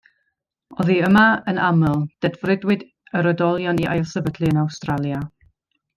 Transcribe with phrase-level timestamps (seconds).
[0.83, 2.87] Oddi yma, yn aml, dedfrydwyd
[3.21, 5.25] yr oedolion i ailsefydlu yn Awstralia.